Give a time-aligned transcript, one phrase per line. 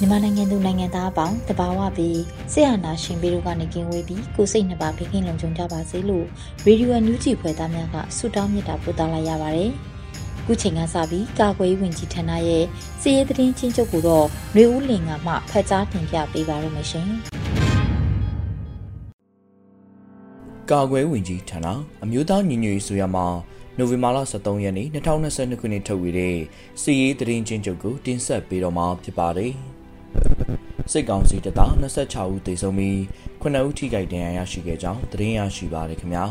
[0.00, 2.20] မြန်မာနိုင်ငံသူနိုင်ငံသားအပေါင်းတဘာဝပြီး
[2.52, 6.26] ဆရာနာရှင်ပြီးတို့ကနေကင်းဝေးပြီးကိုစိတ်နှစ်ပါးဘေးကင်းလုံခြုံကြပါစေလို့
[6.66, 9.70] ရေဒီယိုအန်ယူဂျီဖွယ်သားများကဆုတောင်းမြတ်တာပို့သလာရပါတယ်။
[10.46, 12.64] ခုချိန်ကစပြီးကာကွယ်ဝင်ကြီးဌာနရဲ့
[13.00, 17.08] စီရေးသတင်းချင်းချုပ်ကိုတော့နှွေဦးလင်ကမှဖတ်ကြားတင်ပြပေးပါရမရှင်။
[20.70, 21.66] ကာကွယ်ဝင်ကြီးဌာန
[22.04, 23.26] အမျိုးသားညီညွတ်ရေးဆိုရမှာ
[23.78, 26.36] နိုဝင်ဘာလ23ရက်နေ့2022ခုနှစ်ထုတ်ဝေတဲ့
[26.82, 29.52] စီရေးသတင်းချင်းချုပ်ကိုတင်ဆက်ပေးတော့မှာဖြစ်ပါတယ်။
[30.92, 32.96] စစ်ကောင်စီတပ်သား26ဦးသေဆုံးပြီး
[33.42, 36.24] 9ဦးထိခိုက်ဒဏ်ရာရရှိခဲ့ကြောင်းသတင်းရရှိပါတယ်ခင်ဗျာ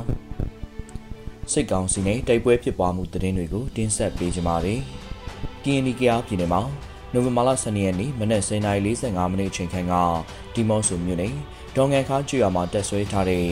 [1.52, 4.81] ။စစ်ကောင်စီနဲ့တိုက်ပွဲဖြစ်ပွားမှုသတင်းတွေကိုတင်ဆက်ပေးကြပါမယ်။
[5.63, 6.61] KNDK ပြည်နယ်မှာ
[7.13, 9.93] နိုဝင်ဘာလ12ရက်နေ့မနက်09:45မိနစ်အချိန်ခန့်က
[10.53, 11.33] ဒီမော့ဆိုမြို့နယ်
[11.75, 13.47] ဒေါငန်ခါကျွော်မှာတက်ဆွဲထားတဲ့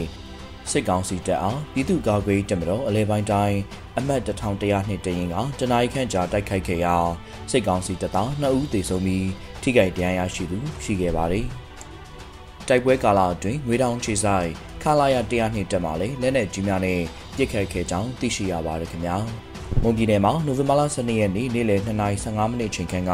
[0.70, 3.58] စစ်ကောင်စီတပ်အားပြည်သူ့ကာကွယ်တပ်မတော်အလဲပိုင်းတိုင်း
[3.98, 6.96] အမှတ်1100နှစ်တရင်ကတနအီခန့်ကြာတိုက်ခိုက်ခဲ့ရာ
[7.50, 9.28] စစ်ကောင်စီတပ်သား2ဦးသေဆုံးပြီး
[9.62, 11.46] ထိခိုက်ဒဏ်ရာရရှိသူရှိခဲ့ပါတယ်။
[12.68, 14.48] တိုက်ပွဲကာလအတွင်းငွေတောင်ခြေဆိုင်
[14.82, 17.00] ခလာရ100နှစ်တက်မှလည်းလက်နက်ကြီးများနဲ့
[17.36, 19.16] ပစ်ခတ်ခဲ့ကြောင်းသိရှိရပါတယ်ခင်ဗျာ။
[19.82, 23.12] မွန်ပြည်နယ်မှာနိုဝင်ဘာလ12ရက်နေ့နေ့လယ်2:15မိနစ်ချိန်ခန့်က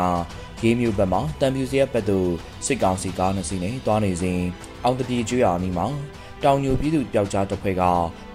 [0.64, 2.30] ရေးမျိုးဘက်မှာတံပြူစရက်ဘက်သို့
[2.66, 4.40] စစ်ကောင်စီကားနှစ်စီးနဲ့တွားနေစဉ်
[4.84, 5.86] အောင်တပြေကျွော်အနီးမှာ
[6.44, 7.82] တောင်ညိုပြည်သူပျောက်ကြားတပ်ဖွဲ့က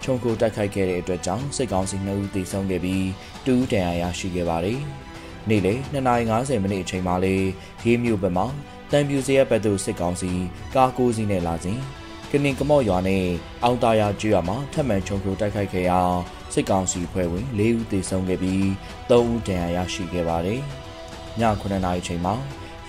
[0.03, 3.03] ခြုံကိုတိုက်ခိုက်ခဲ့တဲ့အတွက်ကြောင့်စစ်ကောင်စီ2ဦးသေဆုံးခဲ့ပြီး
[3.45, 4.79] 2ဦးဒဏ်ရာရရှိခဲ့ပါတယ်။
[5.49, 7.35] နေ့လယ်2:50မိနစ်အချိန်မှာလေ
[7.83, 8.45] ရေးမြို့ဘက်မှာ
[8.91, 10.31] တန်ပြူစရဲဘက်သို့စစ်ကောင်စီ
[10.75, 11.79] ကားကိုးစီးနဲ့လာစဉ်
[12.31, 13.25] ကနင်ကမော့ရွာနဲ့
[13.63, 15.99] အောင်တာယာကျွော်မှာထပ်မံခြုံကိုတိုက်ခိုက်ခဲ့ရာ
[16.53, 18.63] စစ်ကောင်စီဖွဲ့ဝင်၄ဦးသေဆုံးခဲ့ပြီး
[19.09, 20.61] 3ဦးဒဏ်ရာရရှိခဲ့ပါတယ်။
[21.39, 22.35] ည9:00နာရီချိန်မှာ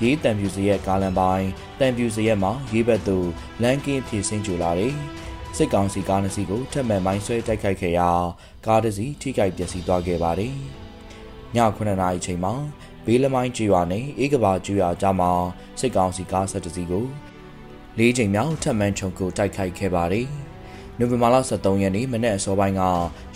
[0.02, 1.48] ရေးတံပြူစရက်ကားလန်ပိုင်း
[1.80, 3.28] တံပြူစရက်မှာရေးဘက်သို့
[3.62, 4.94] လမ်းကင်းဖြည့်ဆင်းကြလာတယ်။
[5.56, 8.10] စစ်ကောင်စီကားနှစ်စီးကိုထပ်မံမိုင်းဆွဲတိုက်ခိုက်ခဲ့ရာ
[8.66, 10.54] ကားတစ်စီးထိခိုက်ပျက်စီးသွားခဲ့ပါတယ်။
[11.54, 12.54] ည9:00နာရီချိန်မှာ
[13.04, 15.30] ဘေးလမိုင်းကျွာနဲ့အေးကဘာကျွာကြားမှာ
[15.80, 17.06] စစ်ကောင်စီကားဆက်တစ်စီးကို
[17.98, 20.28] လေးချိန်မြောက်ထပ်မံခြုံကိုတိုက်ခိုက်ခဲ့ပါတယ်။
[20.98, 22.82] နိုဝင်ဘာလ23ရက်နေ့မနက်အစောပိုင်းက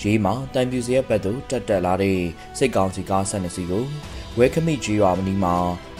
[0.03, 2.19] ရေးမှာတံပြူစရက်ဘက်သို့တက်တက်လာတဲ့
[2.59, 3.85] စစ်ကောင်စီကားဆက်နှစ်စီးကို
[4.39, 5.55] ဝဲခမိကျွာမနီမှာ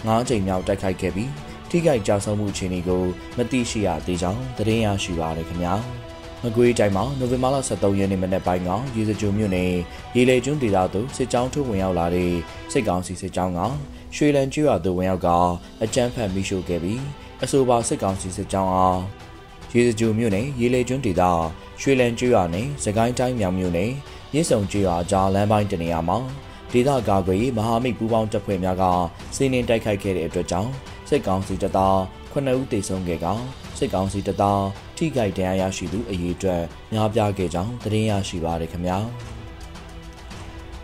[0.07, 1.31] ၅ချိန်မြောက်တိုက်ခိုက်ခဲ့ပြီး
[1.71, 3.03] ထိခိုက်ကြဆုံးမှုအခြေအနေကို
[3.37, 5.75] မသိရှိရသေးကြောင်းသတင်းရရှိပါရခင်ဗျာ
[6.43, 9.73] မကွေးတိုင်းမှာနိုဝင်ဘာလ23ရက်နေ့မနက်ပိုင်းကရေစကြိုမြို့နယ်
[10.17, 12.33] ရေလေကျွန်းဒေသသို့စစ်ကြောင်းထိုးဝင်ရောက်လာတဲ့
[12.73, 13.61] စစ်ကောင်စီစစ်ကြောင်းက
[14.15, 15.29] ရွှေလန်ကျွော်သို့ဝင်ရောက်က
[15.83, 17.01] အကြမ်းဖက်မိရှို့ခဲ့ပြီး
[17.45, 19.01] အဆိုပါစစ်ကောင်စီစစ်ကြောင်းအား
[19.73, 21.23] ရေစကြိုမြို့နယ်ရေလေကျွန်းဒေသ
[21.81, 23.93] ရွှေလန်ကျွော်နဲ့စကိုင်းတိုင်းမြောင်မြို့နယ်
[24.33, 26.19] မြစ်ဆုံကျွော်အကြားလမ်းပိုင်းတနေရာမှာ
[26.73, 28.85] ဒေသကာကွယ်ရေးမဟာမိတ်ပူးပေါင်းတပ်ဖွဲ့များက
[29.35, 30.71] စီးနင်းတိုက်ခိုက်ခဲ့တဲ့အတွက်ကြောင့်
[31.09, 31.97] စစ်ကောင်စီတပ်သား
[32.33, 33.27] 9ဦးသေဆုံးခဲ့က
[33.79, 34.63] စစ်ကောင်စီတပ်သား
[34.97, 38.99] ထိခိုက်ဒဏ်ရာရရှိသူအရေးအတွက်များပြားခဲ့ကြောင်းသတင်းရရှိပါရခင်ဗျာ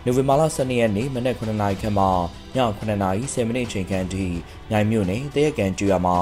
[0.03, 2.09] နိုဝင်ဘာလ12ရက်နေ့မနက်9:00နာရီခန့်မှည
[2.55, 4.25] 9:00နာရီ10မိနစ်ချိန်ခန့်ထိ
[4.71, 6.17] နိုင်မြို့နယ်တရက်ကန်ကျွော်မှာ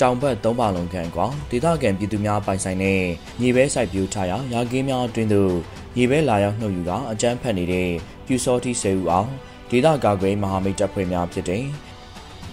[0.00, 3.02] တောင်ဘက်သုံးပါလုံးခန့်ကွာဒေသခံပြည်သူများပိုင်ဆိုင်တဲ့
[3.40, 5.54] မြေပဲစိုက်ပျိုးထားရာရာကင်းများအတွင်းသို့
[5.96, 7.90] မြေပဲလာရောက်နှုတ်ယူကအကြမ်းဖက်နေတဲ့
[8.32, 9.30] ပြူစောတိဆဲဦးအောင်
[9.70, 11.64] ဒေသကာကွယ်မဟာမိတ်တပ်ဖွဲ့များဖြစ်တဲ့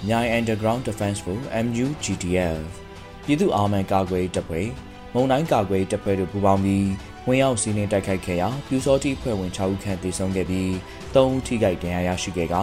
[0.07, 2.59] မြိုင် Underground Defense Force MUGDF
[3.25, 4.67] ပြည်သူ့အာမန်ကာကွယ်တပ်ဖွဲ့
[5.13, 6.87] မုံတိုင်းကာကွယ်တပ်ဖွဲ့တို့ပူးပေါင်းပြီး
[7.27, 10.69] ဝင်ရောက်စီးနင်းတိုက်ခိုက်ခဲ့ရာပြူစောတိဖွဲ့ဝင်6ဦးခန့်သေဆုံးခဲ့ပြီး
[11.13, 12.55] 3ဦးထိခိုက်ဒဏ်ရာရရှိခဲ့က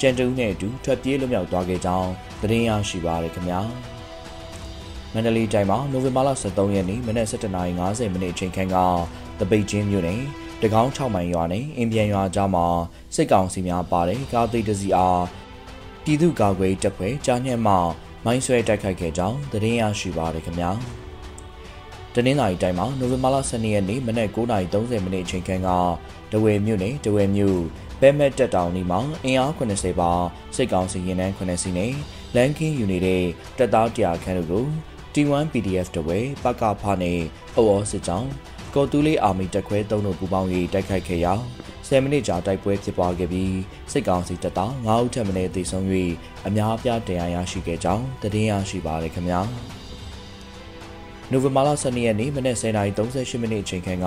[0.00, 2.10] ကြံတူးနဲ့အတူထွက်ပြေးလွတ်မြောက်သွားခဲ့ကြောင်း
[2.42, 3.60] သတင်းရရှိပါရခင်ဗျာ
[5.12, 8.76] မန္တလေးတိုင်းမှာနိုဝင်ဘာလ23ရက်နေ့မနက်7:50မိနစ်အချိန်ခန့်က
[9.40, 10.22] တပိတ်ချင်းမြို့နယ်
[10.64, 12.66] တကောင်း6မိုင်ရွာနဲ့အင်ပြန်ရွာကြားမှာ
[13.14, 15.22] စစ်ကောင်စီများပါတယ်ကားသိတစီအား
[16.04, 17.74] ပြည်သူ့ကာကွယ်တပ်ဖွဲ့ကြားညက်မှ
[18.24, 20.70] မိုင်းဆွဲတိုက်ခိုက်ခဲ့ကြောင်းသတင်းရရှိပါရခင်ဗျာ
[22.14, 25.68] တနင်္လာရီတိုင်းမှာနိုဝင်ဘာလ12ရက်နေ့မနက်9:30မိနစ်အချိန်ခန့်က
[26.32, 27.60] တဝယ်မြို့နယ်တဝယ်မြို့
[28.00, 30.12] ဘဘဲမက်တက်တောင်နီမှာအင်အား80ပါ
[30.56, 31.92] စစ်ကောင်စီရင်နှန်း9စီနဲ့
[32.34, 33.24] လန်ကင်းယူနေတဲ့
[33.58, 34.64] တပ်သား100ခန်းတို့ကို
[35.14, 37.20] T1 PDF တဝဲပကဖာနဲ့
[37.56, 38.30] အော်အော်စစ်ကြောင်း
[38.74, 41.32] ကော်တူးလေးအာမီတက်ခွဲသုံးတို့ပူးပေါင်း၍တိုက်ခိုက်ခဲ့ရာ
[41.88, 43.56] 10မိနစ်ကြာတိုက်ပွဲဖြစ်ပွားခဲ့ပြီး
[43.92, 45.84] စစ်ကောင်စီတပ်သား9ဦးထပ်မံသေဆုံး၍
[46.46, 49.40] အများအပြားတရားရရှိခဲ့ကြောင်းသတင်းရရှိပါရခင်ဗျာ
[51.30, 54.06] နိုဝင်ဘာလ12ရက်နေ့မနက်10:38မိနစ်အချိန်ခန့်က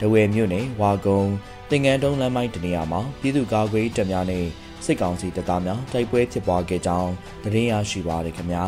[0.00, 1.22] ဒဝဲမြို့နယ်ဝါကုံ
[1.70, 4.44] တင်ငန်းတုံးလမ်းမိုင်းတနေရာမှာပြည်သူ့ကာကွယ်တပ်များနဲ့
[4.84, 7.12] စစ်ကောင်စီတပ်သားများတိုက်ပွဲဖြစ်ပွားခဲ့ကြောင်း
[7.44, 8.64] သတင်းရရှိပါရခင်ဗျာ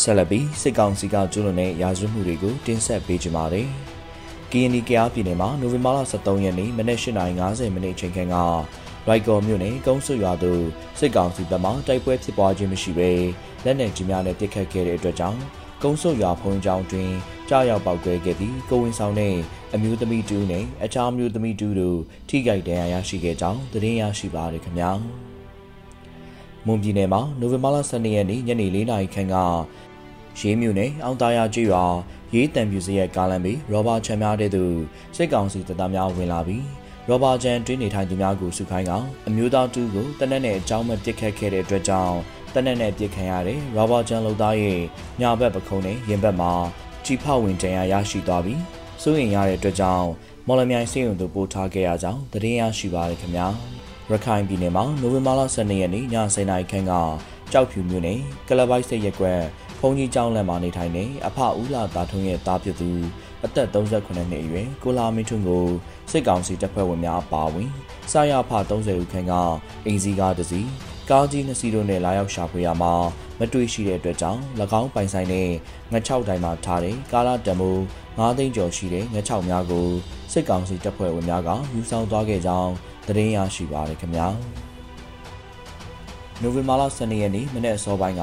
[0.00, 3.70] ဆက်လက်ပြီးစစ်ကောင်စီကကျူးလွန်တဲ့ရာဇဝတ်မှုတွေကိုတင်ဆက်ပေးကြပါမယ်။
[4.54, 8.36] KNY ကယားပြည်နယ်မှာနိုဝင်ဘာလ23ရက်နေ့မနက်8:50မိနစ်အချိန်ခန့်က
[9.08, 10.62] ရိုက်ကော်မြို့နယ်ကုန်းဆွရွာသို့
[10.98, 13.10] စစ်ကောင်စီဘက်မှတိုက်ပွဲဖြစ်ပွားခြင်းမရှိဘဲ
[13.64, 15.40] လက်နက်ကြီးများနဲ့ပစ်ခတ်ခဲ့တဲ့အတွက်ကြောင့်
[15.82, 17.10] ကုန်းဆွရွာဖုံးကျောင်းတွင်
[17.48, 19.34] ကြားရောက်ပေါက်ကွဲခဲ့ပြီးကိုဝင်ဆောင်တဲ့
[19.74, 24.90] အမျိုးသမီးတူနဲ့အခြားမျိုးသမီးတူတို့ထိခိုက်ဒဏ်ရာရရှိခဲ့ကြောင်းသတင်းရရှိပါရခင်ဗျာ။
[26.66, 29.36] မွန်ပြည်နယ်မှာနိုဝင်ဘာလ12ရက်နေ့ညနေ4:00နာရီခန့်က
[30.38, 31.96] ရေးမြို့နယ်အောင်သားရကျွော်
[32.34, 34.64] ရေးတံပြူစရဲ့ကားလမ်းပြီးရောဘာချန်များတဲ့သူ
[35.16, 36.64] စစ်ကောင်စီတပ်သားများဝင်လာပြီး
[37.08, 38.92] ရောဘာချန်တွင်းနေထိုင်သူများကိုစုခိုင်းက
[39.28, 42.16] အမျိုးသားတူကိုတနက်နဲ့အကြောင်းမဲ့ပစ်ခတ်ခဲ့တဲ့အတွက်ကြောင့်
[42.54, 44.80] တနက်နဲ့ပစ်ခံရတဲ့ရောဘာချန်လုံသားရဲ့
[45.20, 46.52] ညာဘက်ပခုံးနဲ့ရင်ဘက်မှာ
[47.04, 48.60] ကြီးဖောက်ဝင်တန်ရာရရှိသွားပြီး
[49.02, 50.08] စိုးရင်ရတဲ့အတွက်ကြောင့်
[50.46, 53.46] မော်လမြိုင်စေယုံတို့ပို့ထားခဲ့ရကြောင်းသတင်းရရှိပါရခင်ဗျာ
[54.10, 56.92] ရခိုင်ပြည်နယ်မှာနိုဝင်ဘာလ12ရက်နေ့ည10:00နာရီခန့်က
[57.52, 58.18] ကြောက်ဖြူမြို့နယ်
[58.48, 59.40] ကလပိုက်စိတ်ရက်ကွက်
[59.84, 62.90] ဘုံကြီးကျောင်းလမ်းမှာနေထိုင်နေအဖဦးလာတာထုံးရဲ့တားဖြစ်သူ
[63.44, 65.66] အသက်38နှစ်အရွယ်ကိုလာမင်းထွန်းကို
[66.10, 67.70] စစ်ကောင်စီတပ်ဖွဲ့ဝင်များပါဝင်
[68.12, 69.32] စာရဖ30ဦးခန့်က
[69.86, 70.68] အင်စီကားတစ်စီး
[71.10, 72.92] ကားကြီးနှစ်စီးတို့နဲ့လာရောက်ရှာဖွေရမှာ
[73.38, 74.40] မတွေ့ရှိတဲ့အတွက်ကြောင့်၎
[74.80, 75.48] င်းပိုင်ဆိုင်တဲ့
[75.92, 77.80] ငှက်6တိုင်မှာထားတဲ့ကာလာတမိုး
[78.10, 79.88] 9သိန်းကျော်ရှိတဲ့ငှက်6များကို
[80.32, 82.72] စစ်ကောင်စီတပ်ဖွဲ့ဝင်များကယူဆောင်သွားခဲ့ကြောင်း
[83.06, 84.28] သတင်းရရှိပါရခင်ဗျာ
[86.40, 88.22] နိုဝင်ဘာလ12ရက်နေ့မနေ့အစောပိုင်းက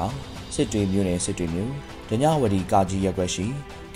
[0.54, 1.72] စစ်တွေမြို့နယ်စစ်တွေမြို့
[2.08, 3.46] ဒညဝတီကာကြီးရက်ွက်ရှိ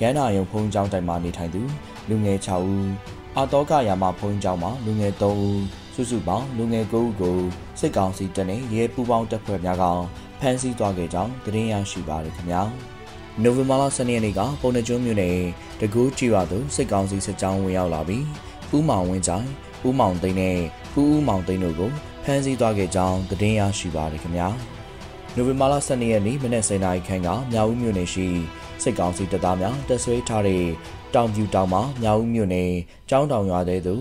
[0.01, 1.63] ကန်းနာယုံဖုံးကျောင်းတိုင်မှာနေထိုင်သူ
[2.09, 2.89] လူငယ်6ဦး
[3.37, 5.63] အာတောကရာမဖုံးကျောင်းမှာလူငယ်3ဦး
[5.95, 7.39] စုစုပေါင်းလူငယ်9ဦးကို
[7.81, 9.85] စစ်ကောင်စီတပ်နဲ့ရဲပူးပေါင်းတပ်ဖွဲ့များက
[10.41, 12.63] ဖမ်းဆီးသွားခဲ့ကြောင်းသတင်းရရှိပါရခင်ဗျာ
[13.43, 15.39] နိုဝင်ဘာလ12ရက်နေ့ကပုံနှကျွန်းမြို့နယ်
[15.81, 18.25] တကူးကြီးရွာသို့စစ်ကောင်စီစစ်ကြောင်းဝင်ရောက်လာပြီး
[18.75, 19.47] ဦးမောင်ဝင်းချိုင်
[19.87, 20.59] ဦးမောင်သိန်းနဲ့
[20.97, 21.91] ဦးဦးမောင်သိန်းတို့ကို
[22.25, 24.49] ဖမ်းဆီးသွားခဲ့ကြောင်းသတင်းရရှိပါရခင်ဗျာ။
[25.37, 28.27] နိုဝင်ဘာလ12ရက်နေ့မနက်7:00နာရီခန့်ကမြောက်ဦးမြို့နယ်ရှိ
[28.83, 30.65] စစ်ကောင်စီတပ်သားများတပ်ဆွဲထားတဲ့
[31.15, 32.73] တောင်ပြူတောင်မှာမြောက်ဦးမြို့နယ်
[33.11, 33.95] ကျောင်းတောင်ရွာတဲ့သူ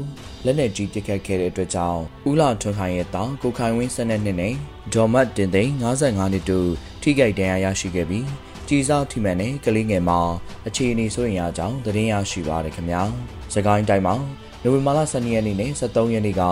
[0.45, 4.53] လက်နက်ကြီးပစ်ခတ်ခဲ့တဲ့အတွက်ကြောင့်ဦးလာထွန်းခိုင်ရဲ့တောင်ကိုခိုင်ဝင်း12နှစ်နဲ့
[4.93, 6.69] ဒေါ်မတ်တင်သိန်း55နှစ်တို့
[7.01, 8.25] ထိခိုက်ဒဏ်ရာရရှိခဲ့ပြီး
[8.67, 10.19] ကြီးစားထိမှန်တဲ့ကလေးငယ်မှာ
[10.67, 13.01] အခြေအနေဆိုရင်ရကြောင်းသတင်းရရှိပါရခင်ဗျာ။
[13.53, 14.15] စကိုင်းတိုင်းမှာ
[14.63, 16.43] နိုဝင်ဘာလ12ရက်နေ့နဲ့13ရက်နေ့က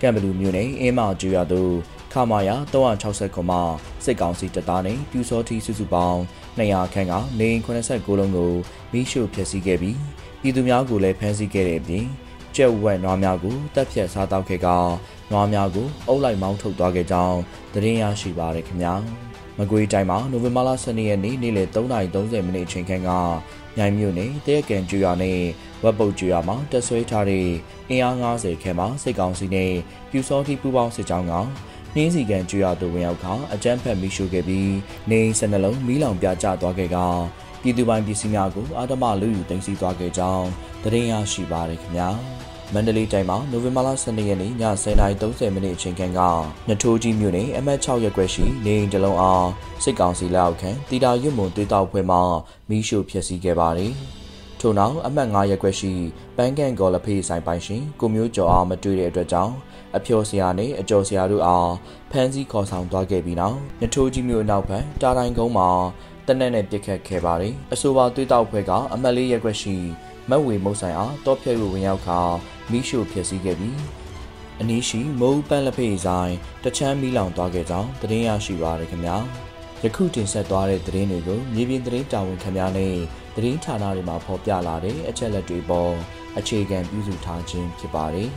[0.00, 3.56] ကံဘလူမြို့နယ်အင်းမကျွော်သို့ ခမာယာ360ခုမှ
[4.04, 6.18] စစ်ကောင်စီတပ်သားနဲ့ပြူစောထီစုစုပေါင်း
[6.58, 8.52] 200ခန့်ကနေ89လုံးကို
[8.92, 9.98] မိရှုဖျက်ဆီးခဲ့ပြီး
[10.40, 12.06] ပြည်သူများကိုလည်းဖမ်းဆီးခဲ့တဲ့အပြင်
[12.56, 14.68] ကျက်ဝက်နွားများကိုတပ်ဖြတ်စားတောက်ခဲ့က
[15.30, 17.38] နွားများကိုအုပ်လိုက်မောင်းထုတ်သွားခဲ့ကြောင်း
[17.72, 18.94] သတင်းရရှိပါရခင်ဗျာ
[19.58, 23.10] မကွေးတိုင်းမှာနိုဝင်ဘာလ12ရက်နေ့နေ့လယ်3:30မိနစ်အချိန်ခန့်က
[23.76, 25.38] မြိုင်မြို့နယ်တရကန်ကျွော်နဲ့
[25.82, 27.48] ဝက်ပုတ်ကျွော်မှာတက်ဆွဲထားတဲ့
[27.88, 29.72] အင်အား90ခန့်မှစစ်ကောင်စီနဲ့
[30.10, 31.34] ပြူစောတိပူပေါင်းစစ်ကြောင်းက
[31.96, 34.72] နှင်းစီကန်ကျွော်သူဝင်ရောက်ခါအကြမ်းဖက်မိရှုခဲ့ပြီး
[35.10, 36.96] နေစနှလုံးမီးလောင်ပြကျသွားခဲ့က
[37.62, 40.46] ပြည်သူပိုင်ပစ္စည်းများကိုအာတမလူယူသိမ်းဆည်းသွားခဲ့ကြောင်း
[40.82, 42.08] သတင်းရရှိပါရခင်ဗျာ
[42.72, 44.52] မန္တလေးတိုင်းမှာနိုဝင်ဘာလ12ရက်နေ့ည
[44.84, 46.20] 10:30မိနစ်အချိန်ခန့်က
[46.68, 49.48] နထိုးကြီးမြို့နယ်အမှတ်6ရပ်ကွက်ရှိနေအိမ်တလုံးအား
[49.84, 52.18] စစ်ကောင်စီလက်အောက်ခံတီတာရွတ်မွန်တေးတောက်ဖွဲ့မှ
[52.68, 53.92] မီးရှို့ဖျက်ဆီးခဲ့ပါတယ်။
[54.60, 55.92] ထို့နောက်အမှတ်9ရပ်ကွက်ရှိ
[56.36, 59.54] ပန်းကန်ကော်လဖေးဆိုင်ပိုင်ရှင်ကိုမျိုးကျော်အားမတွေ့တဲ့အတွက်ကြောင့်
[59.96, 61.72] အဖျော်ဆရာနဲ့အကျော်ဆရာတို့အား
[62.10, 65.68] ဖမ်းဆီးခေါ်ဆောင်သွားခဲ့ပြီးနောက်နထိုးကြီးမြို့အနောက်ဘက်တာတိုင်းကုန်းမှာ
[66.26, 69.76] တနက်နဲ့ပြစ်ခတ်ခဲ့ပါတယ်။အဆိုပါသွေးတောက်ဖွဲ့ကအမတ်လေးရက်ွက်ရှိ
[70.30, 72.20] မက်ဝေမုတ်ဆိုင်အားတောဖြဲ့ဝင်ရောက်ခါ
[72.70, 73.78] မိရှို့ဖျက်ဆီးခဲ့ပြီး
[74.60, 76.32] အနီးရှိမုံပန်းလက်ဖေးဆိုင်
[76.64, 79.16] တချမ်းမီလောင်သွားခဲ့ကြောင်းသတင်းရရှိပါရခင်ဗျာ
[79.82, 82.94] ယခုတင်ဆက်သွားတဲ့သတင်းတွေကိုမြေပြင်သတင်းတာဝန်ခံများနဲ့
[83.36, 85.92] သတင်းဌာနတွေမှာဖော်ပြလာတဲ့အချက်လက်တွေပေါ်
[86.38, 88.30] အခြေခံပြုစုထားခြင်းဖြစ်ပါတယ်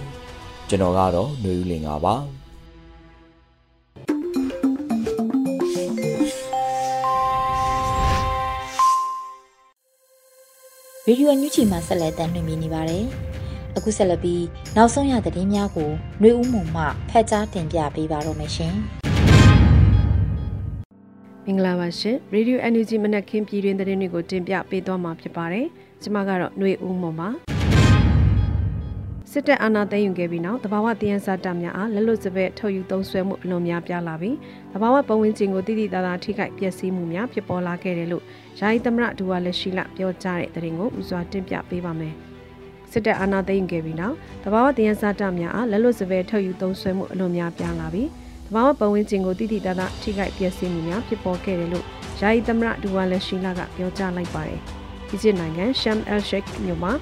[0.69, 2.17] ကျွန်တော်ကတော့ຫນွေဦးလင်ပါ
[11.07, 13.05] ရေဒီယိုညူချီမှာဆက်လက်တင်ပြနေပါတယ်။
[13.77, 14.45] အခုဆက်လက်ပြီး
[14.77, 18.75] နောက်ဆုံးရသတင်းများကိုຫນွေဦးမုံမှဖတ်ကြားတင်ပြပေးပါတော့မယ်ရှင်။
[21.47, 25.67] မင်္ဂလာပါရှင်။ Radio Energy မနက်ခင်းပြည်တွင်သတင်းတွေကိုတင်ပြပေးသွားမှာဖြစ်ပါတယ်။
[26.03, 27.31] ကျွန်မကတော့ຫນွေဦးမုံပါ။
[29.38, 34.38] စစစ်တပ်အာဏာသိမ်းယူခဲ့ပြီးနောက်တဘာဝတည်ရန်စာတများအားလက်လွတ်စပယ်ထုတ်ယူသုံးစွဲမှုအလွန်များပြားလာပြီး
[34.74, 38.24] တဘာဝပတ်ဝန်းကျင်ကိုတိတိတသားထိခိုက်ပျက်စီးမှုများဖြစ်ပေါ်လာခဲ့တယ်လို့
[38.60, 42.14] ယာယီသမရဒူဝါလက်ရှိလပြောကြားတဲ့တဲ့ရင်ကိုဦးစွာတင်ပြပေးပါမယ်။
[42.92, 48.10] စစ်တပ်အာဏာသိမ်းယူခဲ့ပြီးနောက်တဘာဝတည်ရန်စာတများအားလက်လွတ်စပယ်ထုတ်ယူသုံးစွဲမှုအလွန်များပြားလာပြီး
[48.48, 51.86] တဘာဝပတ်ဝန်းကျင်ကိုတိတိတသားထိခိုက်ပျက်စီးမှုများဖြစ်ပေါ်ခဲ့တယ်လို့
[52.20, 54.60] ယာယီသမရဒူဝါလက်ရှိလကပြောကြားလိုက်ပါတယ်။
[55.12, 56.94] အီဂျစ်နိုင်ငံရှမ်အယ်ရှိတ်မြို့မှာ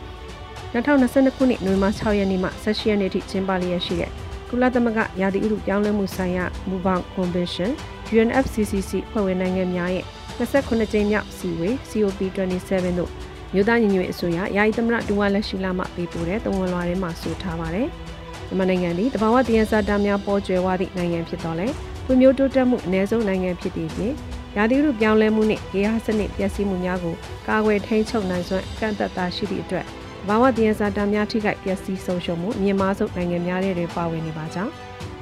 [0.74, 4.12] 2022ခုနှစ်နိုဝင်ဘာ6ရက်နေ့မှ18ရက်နေ့ထိကျင်းပလျက်ရှိတဲ့
[4.50, 7.72] ကုလသမဂ္ဂရာသီဥတုပြောင်းလဲမှုဆိုင်ရာမူပေါင်း Convention
[8.14, 10.06] UNFCCC ဖွဲ့ဝင်နိုင်ငံများရဲ့
[10.38, 13.12] 28ကြိမ်မြောက်စီဝေး COP27 တို့
[13.54, 17.88] မြို့သားညီညွတ်အစိုးရယာယီသမရဒူဝါလက်ရှိလာမှပေးပို့တဲ့တဝန်လွှာထဲမှာဆိုထားပါတယ်။
[18.48, 21.68] မြန်မာနိုင်ငံသည်တဘာဝတည်ရစာတာများပေါ်ကျွယ်ဝသည့်နိုင်ငံဖြစ်တော်လဲ
[22.06, 24.14] ဖွံ့ဖြိုးတိုးတက်မှုအ ਨੇ ဆုံးနိုင်ငံဖြစ်သည့်ဖြင့်
[24.58, 27.16] ရာသီဥတုပြောင်းလဲမှုနှင့်ရေအားစနစ်ပျက်စီးမှုများကို
[27.48, 29.86] ကာကွယ်ထိန်းချုပ်နိုင်စွမ်းကန့်သက်တာရှိသည့်အတွက်
[30.28, 34.72] ဘာဝတည်ရစာတာများထိခိုက်ပျက်စီးဆုံးရှုံးမှုအမြင့်မားဆုံးနိုင်ငံများထဲတွင်ပါဝင်နေပါကြောင်း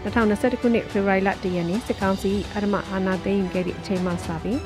[0.04, 4.60] 2021ခုနှစ်ဖေဖော်ဝါရီလ1ရက်နေ့စစ်ကောင်စီအရမအာဏာသိမ်းယူခဲ့သည့်အချိန်မှစပြီး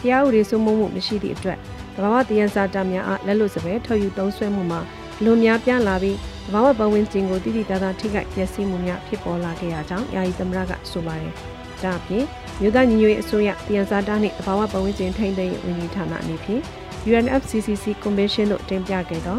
[0.00, 1.58] တရားဥပဒေစိုးမိုးမှုမရှိသည့်အတွက်
[2.02, 4.80] ဘာဝတည်ရစာတာများအားလက်လွတ်စပယ်ထုတ်ယူသုံးစွဲမှုမှာ
[5.24, 6.18] လွန်များပြားလာပြီး
[6.52, 11.32] ဘာဝပတ်ဝန်းကျင်ကိုတိတိတသားထိခိုက်ပျက်စီးမှုများဖြစ်ပေါ်လာခဲ့ရကြောင်းယာယီသမရကဆိုပါတယ်။
[11.82, 12.24] ဒါအပြင်
[12.60, 16.62] မြို့သားညီညွတ်ရေးအစိုးရတရားစာတာနှင့်သဘာဝပတ်ဝန်းကျင်ထိန်းသိမ်းရေးဝန်ကြီးဌာနအနေဖြင့်
[17.10, 19.38] UNFCCC Convention တို့တင်ပြခဲ့သော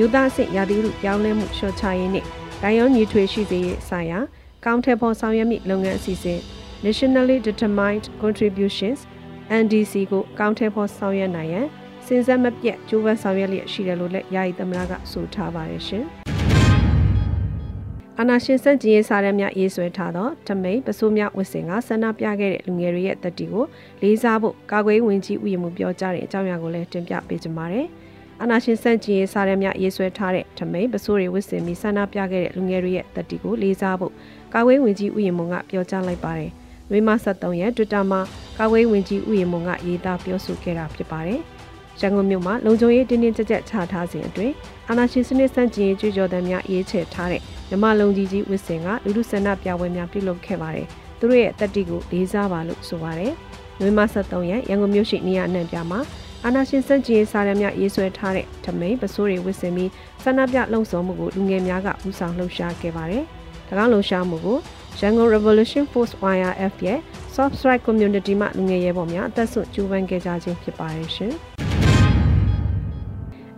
[0.00, 2.26] မြို့သားစစ်ရာသီဥတုပြောင်းလဲမှုလျှော့ချရေးနှင့်
[2.62, 4.18] တိုင်းရောညီထွေရှိစေရေးဆိုင်ရာ
[4.64, 6.40] ကောင်းထည်ဖော်ဆောင်ရွက်မိလုပ်ငန်းအစီအစဉ်
[6.84, 9.00] Nationally Determined Contributions
[9.62, 11.66] NDC ကိုကောင်းထည်ဖော်ဆောင်ရွက်နိုင်ရန်
[12.06, 16.04] စဉ်ဆက်မပြတ်ကြိုးပမ်းဆောင်ရွက်လျက်ရှိတယ်လို့လည်းယာယီသမရကဆိုထားပါတယ်ရှင်။
[18.18, 23.64] အာနာရှင်စန့်ကျင်ရေးစာရဲများရေးဆွဲထားသောတမိန်ပစိုးများဝစ်စင်ကဆန္ဒပြခဲ့တဲ့လူငယ်တွေရဲ့တတိကို
[24.02, 27.88] လေးစားဖို့ကာကွယ်ဝင်ကြီးဥယျာဉ်မှုပြောကြားတဲ့အကြောင်းအရာကိုလည်းတင်ပြပေးကြပါမယ်။
[28.42, 34.12] အာနာရှင်စန့်ကျင်ရေးစာရဲများရေးဆွဲထားတဲ့တမိန်ပစိုးတွေဝစ်စင်ပြီးဆန္ဒပြခဲ့တဲ့လူငယ်တွေရဲ့တတိကိုလေးစားဖို့
[34.54, 36.50] ကာကွယ်ဝင်ကြီးဥယျာဉ်မှုကပြောကြားလိုက်ပါတယ်။
[36.90, 38.20] မေမ73ရက် Twitter မှာ
[38.58, 41.40] ကာကွယ်ဝင်ကြီးဥယျာဉ်မှုကရေးသားပြောဆိုခဲ့တာဖြစ်ပါတယ်။
[42.00, 44.54] ရန်ကုန်မြို့မှာလုံခြုံရေးတင်းတင်းကြပ်ကြပ်ချထားစဉ်အတွင်း
[44.88, 50.86] အာဏာရှင်စနစ်ဆန့်ကျင်ရေးကြွကြော်တဲ့များရေးချဲ့ထားတဲ့မြမလုံကြီးကြီးဝစ်စင်ကလူလူဆန္ဒပြပွဲများပြုလုပ်ခဲ့ပါတယ်။
[51.18, 53.32] သူတို့ရဲ့တက်တီကိုလေးစားပါလို့ဆိုပါတယ်။
[53.80, 56.00] နွေမ73ရက်ရန်ကုန်မြို့ရှိနေရအနှံ့ပြမှာ
[56.44, 59.90] အာနာရှင်စန့်ကျင်ရေးစာရမ်းများရေးဆွဲထားတဲ့ထမိန်ပစိုးတွေဝစ်စင်ပြီး
[60.22, 63.24] ဆန္ဒပြလှုံ့ဆော်မှုကိုလူငယ်များကဦးဆောင်လှုပ်ရှားခဲ့ပါတယ်။
[63.68, 64.58] ဒါကလှုပ်ရှားမှုကို
[65.00, 66.98] ရန်ကုန် Revolution Force YRF ရဲ့
[67.34, 71.32] Subscribe Community မှလူငယ်ရဲဘော်များအသက်ဆွကျူးပန်းခဲ့ကြခြင်းဖြစ်ပါတယ်ရှင်။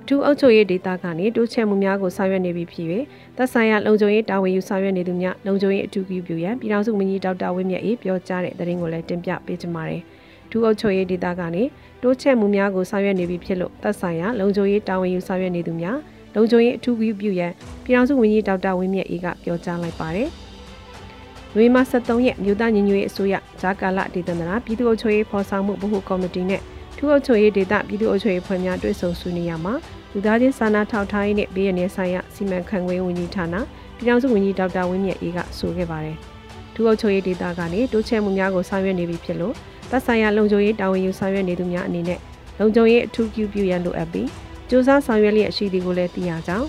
[0.07, 2.87] ထူးအုပ်ချုပ်ရေးဒေသကနေတိုးချဲ့မှုများကိုဆောင်ရွက်နေပြီဖြစ်၍
[3.37, 10.03] သက်ဆိုင်ရာလုံခြုံရေးတာဝန်ယူဆောင်ရွက်နေသူများလုံခြုံရေးအထူးပြုပြုရန်ပြည်ထောင်စုဝန်ကြီးဒေါက်တာဝင်းမြတ်အေးပြောကြားတဲ့သတင်းကိုလည်းတင်ပြပေးကြပါမယ်။
[10.51, 11.63] ထူးအုပ်ချုပ်ရေးဒေသကနေ
[12.03, 15.99] တိုးချဲ့မှုများကိုဆောင်ရွက်နေပြီဖြစ်လို့သက်ဆိုင်ရာလုံခြုံရေးတာဝန်ယူဆောင်ရွက်နေသူများ
[16.35, 17.53] လုံခြုံရေးအထူးပြုပြုရန်
[17.85, 20.29] ပြည်ထောင်စုဝန်ကြီးဒေါက်တာဝင်းမြတ်အေးကပြောကြားလိုက်ပါတယ်။
[21.57, 26.63] နွေမ73ရက်မြို့သားညီညွတ်ရေးအစိုးရဂျာကာလဒေသနာပြည်သူ့အုပ်ချုပ်ရေးဖော်ဆောင်မှုဗဟိုကော်မတီနဲ့
[26.97, 29.75] ထူးအုပ်ချုပ်ရေးဒေသပြည်သူ့အုပ်ချုပ်ရေးဖွဲ့များတွဲဆုံဆွေးနွေးရမှာ
[30.13, 33.55] လူသားချင်းစာနာထောက်ထားရေးနဲ့ဘေးရန်ရေးဆိုင်ရာစီမံခန့်ခွဲဝန်ကြီးဌာန
[33.97, 36.17] ပြည်ထောင်စုဝန်ကြီးဒေါက်တာဝင်းမြတ်အေးကဆိုခဲ့ပါတယ်။
[36.75, 39.55] ဒုအုပ်ချုပ်ရေးဒေသကနေတိုးချဲ့မှုများကိုဆောင်ရွက်နေပြီဖြစ်လို့
[39.91, 42.19] သက်ဆိုင်ရာလုံခြုံရေးတာဝန်ယူဆောင်ရွက်နေသူများအနေနဲ့
[42.59, 44.29] လုံခြုံရေးအထူးပြုပြုရန်လိုအပ်ပြီး
[44.69, 46.67] စ조사ဆောင်ရွက်လျက်ရှိသည်ကိုလည်းသိရကြောင်း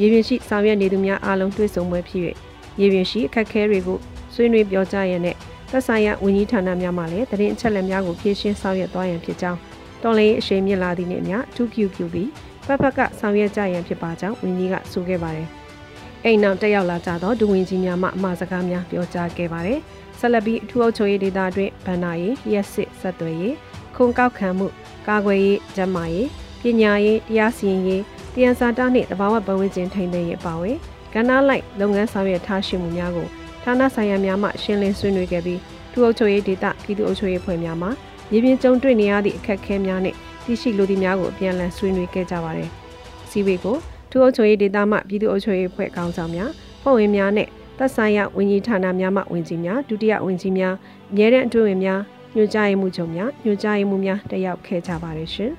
[0.00, 2.22] ရေပြင်ရှိဆောင်ရွက်နေသူများအားလုံးတွေ့ဆုံပွဲဖြစ်၍
[2.80, 3.98] ရေပြင်ရှိအခက်အခဲတွေကို
[4.34, 5.36] ဆွေးနွေးပြောကြားရန်နဲ့
[5.70, 9.58] သက်ဆိုင်ရာဝန်ကြီးဌာနများမှလည်းတရင်အချက်လက်များကိုဖြည့်ရှင်းဆောင်ရွက်သွားရန်ဖြစ်ကြောင်း
[10.02, 12.28] တော်လေးအရှိန်မြင့်လာသည့်နေ့များအထူးပြုပြုပြီး
[12.66, 15.48] ဖက်ဖက်ကဆောင်ရွက်ကြရန်ဖြစ်ပါကြောင်းဝန်ကြီးကဆိုခဲ့ပါတယ်။
[16.24, 19.78] အိမ်နောက်တက်ရောက်လာကြသောဒူဝင်ကြီးများမှအမှားစကားများပြောကြားခဲ့ပါတယ်။
[20.20, 23.54] ဆက်လက်ပြီးအထူးအုပ်ချုပ်ရေးဒေသအတွင်းဗန္နာရေးလျှက်စစ်ဆက်သွယ်ရေး
[23.96, 24.66] ခုံကောက်ခံမှု
[25.08, 26.28] ကာကွယ်ရေးကျန်းမာရေး
[26.62, 28.02] ပညာရေးတရားစီရင်ရေး
[28.34, 30.76] တရားစာတနှင့်တဘာဝပတ်ဝန်းကျင်ထိန်းသိမ်းရေးအပါအဝင်
[31.14, 33.28] ကဏ္ဍလိုက်လုပ်ငန်းဆောင်ရွက်ထားရှိမှုများကို
[33.64, 35.60] ဌာနဆိုင်ရာများမှရှင်းလင်းဆွေးနွေးခဲ့ပြီး
[35.92, 37.88] ထူအုပ်ချုပ်ရေးဒေသပြည်သူ့အုပ်ချုပ်ရေးဖွဲ့များမှ
[38.32, 42.68] ရည်ပြင်းကြုံတွေ့နေရသည့်အခက်အခဲများနှင့်သိရှိလိုသည့်များကိုအပြန်အလှန်ဆွေးနွေးခဲ့ကြပါတယ်။
[43.30, 43.76] စီဝေကို
[44.10, 46.50] ထူအုပ်ချုပ်ရေးဒေသမှပြည်သူ့အုပ်ချုပ်ရေးဖွဲ့ခေါင်းဆောင်များ
[46.82, 47.48] ဖွဲ့ဝင်များနဲ့
[47.82, 50.74] သက်ဆိုင်ရာဝန်ကြီးဌာနများမှဝန်ကြီးများဒုတိယဝန်ကြီးများ
[51.10, 52.00] အမြဲတမ်းအတွင်းဝင်များ
[52.34, 55.52] ညွှန်ကြားရေးမှူးချုပ်များညွှန်ကြားရေးမှူးများတက်ရောက်ခဲ့ကြပါတယ်ရှင်။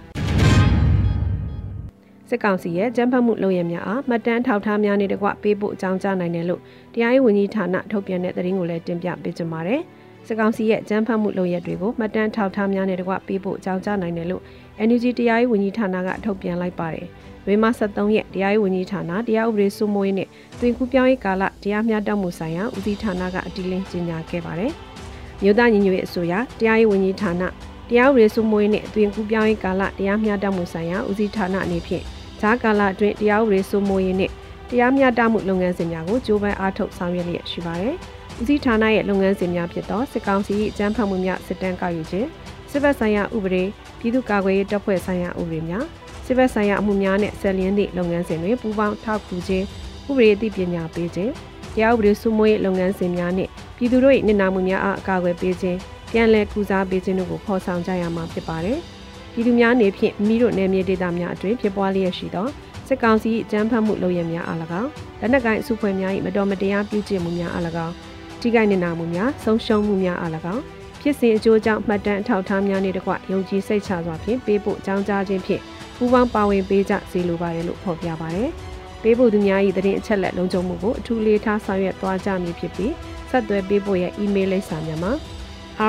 [2.30, 6.62] စစ်ကောင်စီရဲ့ကြမ်းဖက်မှုလုပ်ရများအားမှတ်တမ်းထောက်ထားများနဲ့တကွပေးဖို့အကြောင်းကြားနိုင်တယ်လို့
[6.94, 9.82] တရားရေးဝန်ကြီးဌာနထုတ်ပြန်တဲ့သတင်းကိုလည်းတင်ပြပေးကြပါမယ်။
[10.28, 14.44] စစ်ကောင်စီရဲ့ကြမ်းဖက်မှုလုပ်ရက်တွေကိုမှတ်တမ်းထောက်ထားများနဲ့တကွပေးဖို့အကြောင်းကြားနိုင်တယ်လို့
[14.88, 17.08] NUG တရားရေးဝန်ကြီးဌာနကထုတ်ပြန်လိုက်ပါတယ်။
[17.48, 20.28] ဝေမ73ရက်တရားရေးဝန်ကြီးဌာနတရားဥပဒေစိုးမိုးရေးနဲ့
[20.60, 24.72] တွင်ကူပြောင်းရေးကာလတရားမျှတမှုဆိုင်ရာဦးစီးဌာနကအတီးလင်းကြေညာခဲ့ပါတယ်။
[25.42, 27.44] မြို့သားညီညွတ်ရေးအစိုးရတရားရေးဝန်ကြီးဌာန
[27.90, 32.04] တရားဥပဒေစိုးမိုးရေးနဲ့တွင်ကူပြောင်းရေးကာလတရားမျှတမှုဆိုင်ရာဦးစီးဌာနအနေဖြင့်
[32.42, 34.32] ဂျာကာလအတွင်းတရားဥပဒေစိုးမိုးရေးနဲ့တ
[34.72, 37.96] တရားမျှတမှုလုပ်ငန်းစဉ်များကိုကြိုးပမ်းအားထုတ်ဆောင်ရွက်လျက်ရှိပါတယ်။
[38.40, 42.28] ဦးစီးဌာနရဲ့လုပ်ငန်းစဉ်များဖြစ်သောစစ်ကောင်စီ၏အကြမ်းဖက်မှုများစစ်တမ်းကောက်ယူခြင်း
[42.72, 43.64] စစ်ဘက်ဆိုင်ရာဥပဒေ
[44.00, 45.86] ပြည်သူ့ကာကွယ်ရေးတပ်ဖွဲ့ဆိုင်ရာဥပဒေများ
[46.32, 49.66] စစ်ဘက်ဆိုင်ရာအမှုများနဲ့ဆက်လျင်းသည့်လုပ်ငန်းစဉ်တွေပူးပေါင်းထောက်ကူခြင်း
[50.10, 51.32] ဥပဒေအသိပညာပေးခြင်း
[51.76, 55.78] တရားဥပဒေစိုးမိုးရေးလုပ်ငန်းစဉ်များနဲ့ပြည်သူတို့၏နေနာမှုများအားအကာအကွယ်ပေးခြင်း
[56.12, 58.78] ပြန်လည်ကုစားပေးခြင်းတို့ကိုဖော်ဆောင်ကြရမှာဖြစ်ပါတယ်။
[59.34, 62.48] ပြည်သူများနေဖြင့်မိတို့နယ်မြေဒေသများအတွင်းဖြစ်ပွားလျက်ရှိသော
[62.88, 67.94] စစ်ကောင်စီအကြမ်းဖက်မှုလုပ်ရများအား၎င်းလက်နက်ကိုင်အစုဖွဲ့များ၏မတော်မတရားပြုကျင့်မှုများအား၎င်း
[68.42, 70.62] ထိခိုက်နေနာမှုများဆုံးရှုံးမှုများအား၎င်း
[71.02, 75.62] ဖြစ်စဉ်အကျိုးကြောင့်မှတ်တမ်းအထောက်အထားများနှင့်တကွယုံကြည်စိတ်ချစွာဖြင့်ပေးပို့ကြောင်းကြားခြင်းဖြင့်
[76.04, 78.50] ပူးပေါင်းပါဝင်ပေးကြစေလိုပါတယ်လို့ဖော်ပြပါတယ်။
[79.02, 82.94] ပေးပို့သူများ၏သတင်းအချက်လက်လုံးစုံမှုကိုအထူးလေးထားဆောင်ရွက်သွားကြမည်ဖြစ်ပြီး
[83.30, 85.12] ဆက်သွယ်ပေးပို့ရဲ့ email လိပ်စာများမှာ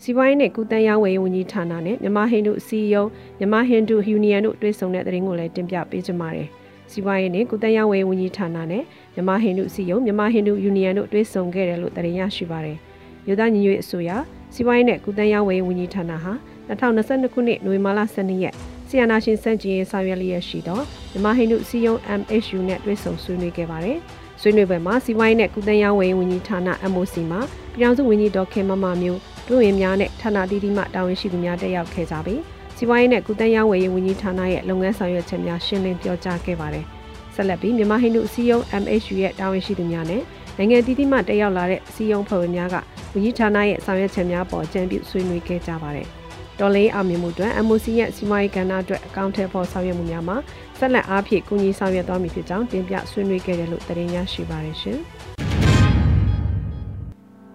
[0.01, 3.03] စီးပွားရေးနဲ့ကုသရေးဝန်ကြီးဌာနနဲ့မြန်မာဟိန္ဒူစီယုံ
[3.39, 6.47] မြန်မာဟိန္ဒူယူနီယံတို့တွဲဆုံတဲ့သတင်းကိုလည်းတင်ပြပေးကြပါမယ်။
[6.91, 12.77] စီးပွားရေးနဲ့ကုသရေးဝန်ကြီးဌာနနဲ့မြန်မာဟိန္ဒူစီယုံမြန်မာဟိန္ဒူယူနီယံတို့တွဲဆုံခဲ့တယ်လို့သတင်းရရှိပါတယ်။
[13.25, 14.11] မြို့သားညီညွတ်အစိုးရ
[14.53, 16.31] စီးပွားရေးနဲ့ကုသရေးဝန်ကြီးဌာနဟာ
[16.69, 18.55] 2022ခုနှစ်နိုဝင်ဘာလ12ရက်
[18.91, 20.79] ဆီယနာရှင်စန့်ကျင်ရေးဆောင်ရွက်လျက်ရှိသော
[21.11, 23.97] မြန်မာဟိန္ဒူစီယုံ MHU နဲ့တွဲဆုံဆွေးနွေးခဲ့ပါတယ်။
[24.41, 26.59] ဆွေးနွေးပွဲမှာစီးပွားရေးနဲ့ကုသရေးဝန်ကြီးဌာန
[26.91, 27.39] MOC မှာ
[27.73, 32.41] ပြည်ထောင်စုဝန်ကြီးဒေါက်ခင်မမမျိုးတွဝင်များနဲ့ဌာနတည်တည်မှတာဝန်ရှိသူများတက်ရောက်ခဲ့ကြပြီး
[32.75, 36.85] စီးပွားရေးနဲ့ကုသရေးဝယ်ရေးဝန်ကြီးဌာနရဲ့လုပ်ငန်းဆောင်ရွက်ချက်များရှင်းလင်းပြောကြားခဲ့ပါတယ်။
[37.35, 40.21] ဆက်လက်ပြီးမြန်မာဟိန္ဒူအစည်းအရုံး MHU ရဲ့တာဝန်ရှိသူများနဲ့
[40.57, 42.75] နိုင်ငံတည်တည်မှတက်ရောက်လာတဲ့အစည်းအရုံးဖွဲ့ဝင်များက
[43.13, 46.09] ဝန်ကြီးဌာနရဲ့ဆောင်ရွက်ချက်များပေါ်ကြံပြုဆွေးနွေးခဲ့ကြပါတယ်။
[46.61, 50.37] တော်လေးအောင်မြင်မှုအတွက် MOC ရဲ့စီးပွားရေးကဏ္ဍအတွက်အကောင့်ထဲပေါ်ဆောင်ရွက်မှုများမှာ
[50.79, 54.99] ဆက်လက်အားဖြင့်ကူညီဆောင်ရွက်သွားမည်ဖြစ်ကြောင်းတင်ပြဆွေးနွေးခဲ့တယ်လို့သတင်းရရှိပါရရှင်။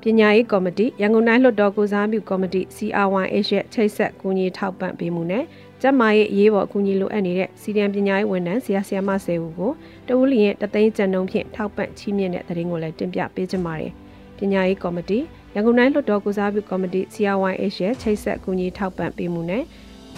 [0.02, 5.44] ပညာရေးကော်မတီရန်ကုန်တိုင်းလွှတ်တော်ကိုစားပြုကော်မတီ CR1H ရဲ့ချိတ်ဆက်ကူညီထောက်ပံ့ပေးမှုနဲ့
[5.82, 9.72] ကျန်းမာရေးအရေးပေါ်အကူအညီလိုအပ်နေတဲ့စီဒီအမ်ပညာရေးဝန်ထမ်းဆရာဆရာမဆယ်ဦးကို
[10.06, 13.92] တဝူလီရဲ့တသိန်းကျန်နှုန်းဖြင့်ထောက်ပံ့ချီးမြှင့်တဲ့သတင်းကိုလည်းတင်ပြပေးကြပါမယ်။
[14.38, 15.18] ပညာရေးကော်မတီ
[15.58, 19.62] ရန်ကုန်တိုင်းလွှတ်တော်ကိုစားပြုကော်မတီ CR1H ရဲ့ချိတ်ဆက်ကူညီထောက်ပံ့ပေးမှုနဲ့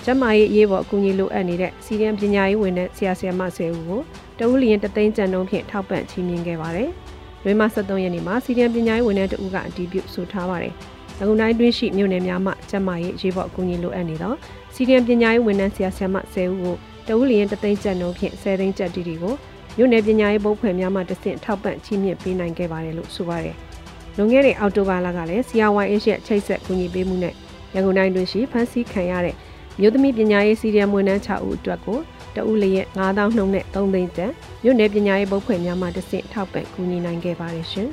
[0.04, 4.00] ကျန်းမာရေးအရေးပေါ်အကူအညီလိုအပ်နေတဲ့စီဒီအမ်ပညာရေးဝန်ထမ်းဆရာဆရာမဆယ်ဦးကို
[4.38, 6.90] တဝူလီရဲ့တသိန်းကျန်နှုန်းဖြင့်ထောက်ပံ့ချီးမြှင့်ခဲ့ပါတယ်။
[7.44, 10.72] လွေမ73ရက်နေ့မှာစီဒီအမ်ပညာရေးဝန်ထမ်းတဦးကအတည်ပြုဆိုထားပါတယ်။၎
[11.30, 14.34] င်းတိုင်းတွင်းရှိမြို့နယ်များမှကျန်းမာရေးရေးပေါ်အကူအညီလိုအပ်နေသော
[14.74, 16.74] စီဒီအမ်ပညာရေးဝန်ထမ်းဆရာဆရာမ10ဦးကို
[17.08, 19.34] တဦးလျင်တသိန်းကျပ်နှုန်းဖြင့်10သိန်းကျပ်တီတီကို
[19.76, 23.56] မြို့နယ်ပညာရေးဘုတ်ဖွဲ့များမှတဆင့်ထောက်ပံ့ချီးမြှင့်ပေးနိုင်ခဲ့ပါတယ်လို့ဆိုပါတယ်။
[24.16, 27.34] လွန်ခဲ့တဲ့အောက်တိုဘာလကလည်း CR1H ရဲ့ချိတ်ဆက်ကူညီပေးမှုနဲ့
[27.74, 29.34] ရန်ကုန်တိုင်းတွင်ရှိဖန်စီခံရတဲ့
[29.80, 31.98] မြို့သမီးပညာရေးစီဒီအမ်ဝန်ထမ်း6ဦးအတွက်ကို
[32.36, 37.88] တဦးလျက်9000နှုန်းနဲ့3သိန်းကျပ်မြို့နယ်ပညာရေးဘုတ်ဖွဲ့များမှတဆင့်ထောက်ပံ့ကူညီနိုင်ခဲ့ပါတယ်ရှင်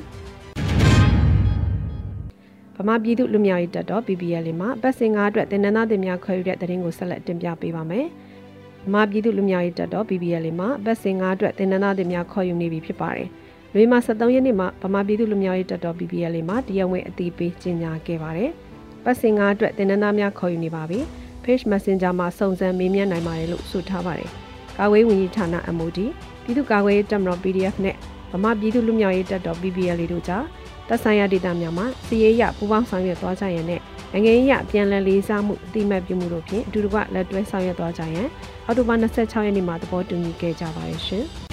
[2.76, 8.06] ဗမာပြည်သူလူမျိုးရေးတပ်တော် PPL လေးမှာပတ်စင်9အတွက်တင်နန်းသားတင်များခွဲယူတဲ့သတင်းကိုဆက်လက်တင်ပြပေးပါမယ်။
[8.86, 13.28] ဗမာပြည်သူလူမျိုးရေးတပ်တော် PPL လေးမှာပတ်စင်9အတွက်တင်နန်းသားတင်များခွဲယူနေပြီဖြစ်ပါတယ်။
[13.78, 18.50] လွေမှာ73ရက်နေ့မှာဗမာပြည်သူလူမျိုးရေးတပ်တော် PPL လေးမှာတရားဝင်အသိပေးကြေညာခဲ့ပါတယ်။
[19.04, 20.98] ပတ်စင်9အတွက်တင်နန်းသားများခေါ်ယူနေပါပြီ။
[21.44, 24.30] Page Messenger မှာစုံစမ်းမေးမြန်းနိုင်ပါတယ်လို့ဆိုထားပါတယ်။
[24.78, 25.98] ကာကွယ်ဝင်ကြီးဌာန MOD
[26.44, 27.96] ပြည်သူ့ကာကွယ်ရေးတပ်မတော် PDF နဲ့
[28.32, 30.44] ဗမာပြည်သူ့လူမျိုးရေးတပ်တော် PPL တို့ကြား
[30.88, 33.80] တပ်ဆိုင်ရာဒေသများမှာစီရေးရပူးပေါင်းဆောင်ရွက်သွားကြရန်နဲ့
[34.12, 38.28] နိုင်ငံရေးအပြန်လည်လေးစားမှုအတိမတ်ပြုမှုတို့ဖြင့်အတူတကွလက်တွဲဆောင်ရွက်သွားကြရန်
[38.66, 41.26] အောက်တိုဘာ26ရက်နေ့မှာသဘောတူညီခဲ့ကြပါတယ်ရှင်။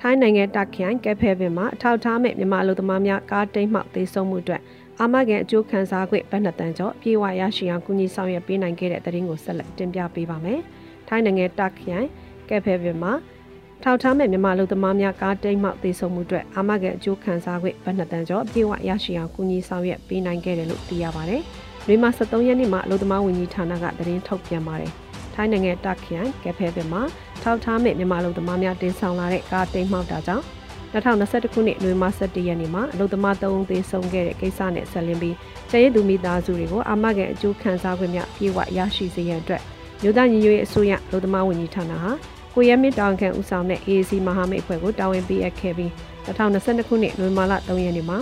[0.00, 4.62] ထိုင်းနိုင်ငံတခိုင်ကဲဖဲပင်မှာအထောက်ထားမဲ့မြန်မာလူသမားများကားတိတ်မှောက်သေးဆုံးမှုအတွက်
[5.00, 10.60] အာမခံအကျိုးခံစား권ဘတ်နှစ်တန်ကျော်ပြေဝရရှိအောင်ကူညီဆောင်ရွက်ပေးနိုင်ခဲ့တဲ့သတင်းကိုဆက်လက်တင်ပြပေးပါမယ်။
[11.08, 12.06] ထိုင်းနိုင်ငံတက်ခိုင်
[12.48, 13.12] ကဲဖဲပင်မှာ
[13.82, 21.42] ထောက်ထားမဲ့မြန်မာလူသမားများကားတိတ်မှောက်သေးဆုံးမှုအတွက်အာမခံအကျိုးခံစား권ဘတ်နှစ်တန်ကျော်ပြေဝရရှိအောင်ကူညီဆောင်ရွက်ပေးနိုင်ခဲ့တယ်လို့သိရပါတယ်။
[21.86, 24.92] လွေမှာ73ရက်နေ့မှာအလုပ်သမားဝန်ကြီးဌာနကသတင်းထုတ်ပြန်ပါတယ်။
[25.34, 27.02] ထိုင်းနိုင်ငံတက်ခိုင်ကဲဖဲပင်မှာ
[27.48, 30.44] ထောက်ထားမဲ့မြန်မာလူသမားများတင်ဆောင်လာတဲ့ကားတိတ်မှောက်တာကြောင့်
[30.92, 35.36] 2021ခုနှစ်နိုဝင်ဘာ17ရက်နေ့မှာအလုသမား3ဦးသေဆုံးခဲ့တဲ့ကိစ္စနဲ့ဆက်လင်းပြီး
[35.70, 39.62] ကျရည်သူမိသားစုတွေကိုအာမခံအကျိုးခံစား권များပြေဝရရှိစေရန်အတွက်
[40.02, 42.10] မြို့သားညီညွတ်ရေးအစိုးရအလုသမားဝန်ကြီးဌာနဟာ
[42.54, 45.90] ကိုရဲမင်းတောင်ခံဦးဆောင်တဲ့ AAC မဟာမိတ်အဖွဲ့ကိုတာဝန်ပေးအပ်ခဲ့ပြီး
[46.26, 48.18] 2022ခုနှစ်နိုဝင်ဘာလ3ရက်နေ့မှာ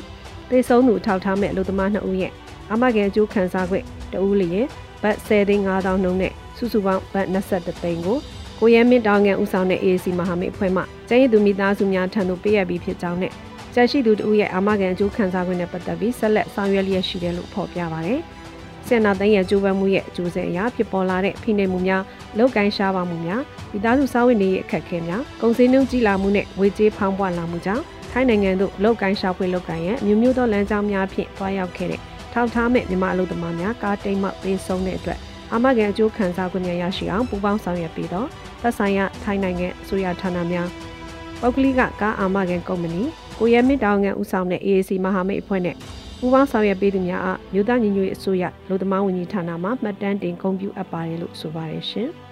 [0.51, 2.33] သေဆုံးသူထောက်ထားမဲ့အလုသမား2ဦးရဲ့
[2.71, 3.73] အာမခံအကျိုးခံစား권
[4.13, 4.67] တဦးလျင်
[5.03, 8.19] ဘတ်10သိန်း5000နှုန်းနဲ့စုစုပေါင်းဘတ်22သိန်းကို
[8.61, 13.33] ကိုရဲမင်းတောင်ငန်ဦးဆောင်တဲ့ AAC မဟာမိတ်အဖွဲ့မှကျန်းရည်သူမိသားစုများထံသို့ပေးအပ်ပြီးဖြစ်ကြောင်းနဲ့
[13.75, 18.21] ကြန့်ရှိသူတို့ရဲ့အာမခံအကျိုးခံစား권နဲ့ပတ်သက်ပြီးဆက်လက်ဆောင်ရွက်လျက်ရှိတယ်လို့ဖော်ပြပါတယ်။
[18.87, 22.03] စစ်နာသိန်းရဲ့ကျိုးပန်းမှုရဲ့အကျိုးဆက်အရာဖြစ်ပေါ်လာတဲ့ဖိနှိပ်မှုများ
[22.39, 32.01] လောက်ကိုင်းရှားပါမှုများမိသားစုစားဝတ်နေရေးအခက်အခဲများကုန်စည်နှုန်းကြီးလာမှုနဲ့ဝေကြေးဖောင်းပွားလာမှုကြောင့်ထိုင်းနိုင်ငံသို့လောက်ကိုင်းရှားဖွေလောက်ကိုင်းရဲ့မြို့မျိုးသောလမ်းကြောင်းများဖြင့်တွားရောက်ခဲ့တဲ့
[32.33, 35.19] ထောက်ထားမဲ့မြန်မာအလုပ်သမားများကားတိတ်မှပေးဆုံးတဲ့အတွက်
[35.53, 38.29] အာမခံအကျိုးခံစား권များရရှိအောင်ပူးပေါင်းဆောင်ရွက်ပြီးတော့
[38.63, 40.69] သက်ဆိုင်ရာထိုင်းနိုင်ငံအစိုးရဌာနများ
[41.41, 43.03] ပုဂ္ဂလိကကားအာမခံကုမ္ပဏီ
[43.39, 45.77] ကိုရဲမင်းတောင်ငံဦးဆောင်တဲ့ AAC မဟာမိတ်အဖွဲ့နဲ့
[46.19, 52.11] ပူးပေါင်းဆောင်ရွက်ပေးသူများအားမြို့သားညီညွတ်ရေးအစိုးရလူသမားဝန်ကြီးဌာနမှမှတ်တမ်းတင်ဂုဏ်ပြုအပ်ပါတယ်လို့ဆိုပါတယ်ရှင်။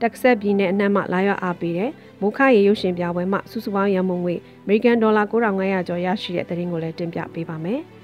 [0.00, 7.80] တက်ဆက်ပြည်နယ်အနှံ့မှလာရောက်အားပေးတဲ့မိုးခရေရုပ်ရှင်ပြပွဲမှာစုစုပေါင်းရန်ပုံငွေအမေရိကန်ဒေါ်လာ9500ကျော်ရရှိတဲ့သတင်းကိုလည်းတင်ပြပေးပါမယ်။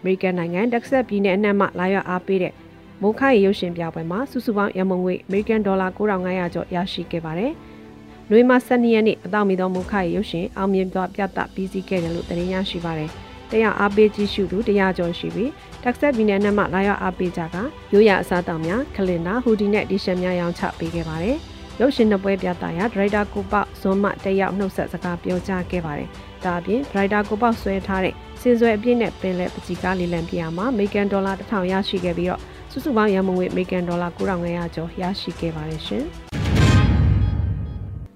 [0.00, 2.54] အမေရိကန်နိုင်ငံတက်ဆက်ပြည်နယ်အနှံ့မှလာရောက်အားပေးတဲ့
[3.02, 7.52] မိုးခရေရုပ်ရှင်ပြပွဲမှာစုစုပေါင်းရန်ပုံငွေအမေရိကန်ဒေါ်လာ9500ကျော်ရရှိခဲ့ပါတယ်။
[8.30, 13.10] နွေမ12ရက်နေ့အတောက်မီသောမုခရဲ့ရုပ်ရှင်အောင်မြင်စွာပြသပြီးစီးခဲ့တယ်လို့သတင်းရရှိပါတယ်။
[13.50, 15.50] တရားအားပေးကြည့်ရှုသူတရားကျော်ရှိပြီး
[15.82, 17.56] တက်ဆက်ပြည်နယ်နဲ့မှလာရောက်အားပေးကြက
[17.92, 21.36] ရိုးရအစားတောင်များကလင်နာဟူဒီနဲ့ဒီရှန်များရောင်းချပေးခဲ့ပါတယ်။
[21.80, 26.08] ရုပ်ရှင်နှစ်ပွဲပြသရာဒရိုက်တာကိုပေါဇွန်မတက်ရောက်နှုတ်ဆက်စကားပြောကြားခဲ့ပါတယ်။
[26.44, 36.04] ဒါအပြင်ဒရိုက်တာကိုပေါဆွဲထားတဲ့ စင်စွဲအပြည့်နဲ့ပင်လက်ပကြီးကားလေးလံပြရမှာအမေရိကန်ဒေါ်လာ1000ရရှိခဲ့ပြီးတော့စုစုပေါင်းရန်မငွေအမေရိကန်ဒေါ်လာ9500ကျော်ရရှိခဲ့ပါတယ်ရှင်။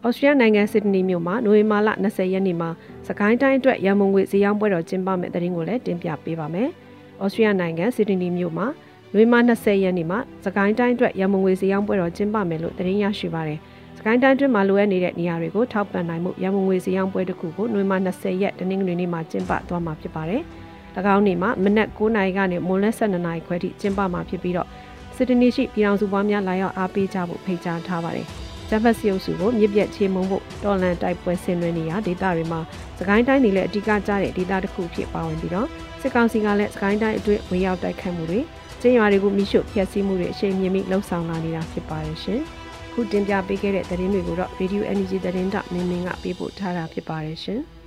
[0.06, 2.70] ဩစတြေးလျနိုင်ငံစစ်ဒနီမြို့မှာနိုဝင်ဘာလ20ရက်နေ့မှာ
[3.08, 6.68] စကိုင်းတိုင်းအတွက်ရန်မုံငွေဈေးရောင်းပွဲတော်ကျင်းပမယ့်တဲ့ရင်ကိုလည်းတင်ပြပေးပါမယ်။
[7.22, 8.66] ဩစတြေးလျနိုင်ငံစစ်ဒနီမြို့မှာ
[9.14, 13.73] နိုဝင်ဘာ20ရက်နေ့မှာစကိုင်းတိုင်းအတွက်ရန်မုံငွေဈေးရောင်းပွဲတော်ကျင်းပမယ်လို့သတင်းရရှိပါရယ်။စ
[14.06, 20.42] ကိုင်းတိုင်းတွင်မှာလိုအပ်နေတဲ့နေရာတွေကိုထောက်ပံ့နိုင်မှုရန်မုံငွေဈေးရောင်းပွဲတစ်ခုကိုနိုဝင်ဘာ20ရက်တနင်္ဂနွေနေ့မှာကျင်းပသွားမှာဖြစ်ပါတယ်။၎
[21.14, 24.68] င်းနေ့မှာမနက်9:00နာရီကနေမွန်းလယ်12:00နာရီခွဲထိကျင်းပမှာဖြစ်ပြီးတော့
[25.16, 28.26] စစ်တနီရှိပြည်အောင်စုပွားများလာရောက်အားပေးကြဖို့ဖိတ်ကြားထားပါတယ်။
[28.68, 32.60] ဂျမ်ဘတ်စီအုပ်စုကိုမြစ်ပြတ်ချေမှုန်းဖို့တော်လန်တိုက်ပွဲဆင်နွှဲနေရဒေသတွေမှာ
[32.98, 35.68] စကိုင်းတိုင်းနေလည်းအဓိကကျတဲ့ဒေသတစ်ခုဖြစ်ပါဝင်ပြီးတော့
[36.00, 38.40] စစ်ကောင်စီကလည်းစကိုင်းတိုင်းအတွင်းဝင်ရောက်တိုက်ခိုက်မှုတွေ
[38.80, 42.42] ကျင်းရွာတွေကိုမိရှုဖျက်ဆီးမှုတွေအရှိန်မြင့်ပြီးလှုံ့ဆော်လာနေတာဖြစ်ပါတယ်ရှင်။
[42.94, 47.60] ခုတင်ပြပေးခဲ့တဲ့သတင်းတွေကိုတော့ Radio Energy သတင်းတောက်မင်းမင်းကပေးပို့ထားတာဖြစ်ပါတယ်ရှင်။